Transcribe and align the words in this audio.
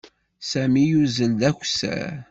Sami 0.49 0.83
yuzzel 0.89 1.31
d 1.39 1.41
akessar. 1.49 2.15